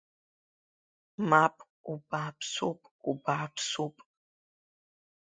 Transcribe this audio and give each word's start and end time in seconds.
Мап, 1.29 1.55
убааԥсуп, 1.91 2.79
убааԥсуп! 3.09 3.95